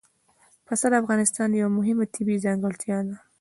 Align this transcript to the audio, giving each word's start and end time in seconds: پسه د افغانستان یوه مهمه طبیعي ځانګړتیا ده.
پسه 0.65 0.85
د 0.91 0.93
افغانستان 1.01 1.49
یوه 1.53 1.71
مهمه 1.77 2.05
طبیعي 2.15 2.43
ځانګړتیا 2.45 2.97
ده. 3.07 3.15